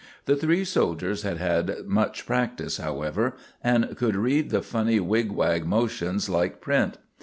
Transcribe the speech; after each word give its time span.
The 0.25 0.35
three 0.35 0.65
soldiers 0.65 1.21
had 1.21 1.37
had 1.37 1.85
much 1.85 2.25
practice, 2.25 2.77
however, 2.77 3.35
and 3.63 3.95
could 3.95 4.15
read 4.15 4.49
the 4.49 4.63
funny 4.63 4.99
wigwag 4.99 5.63
motions 5.67 6.27
like 6.27 6.59
print. 6.59 6.97